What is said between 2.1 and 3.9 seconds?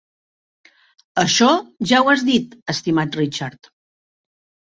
has dit, estimat Richard.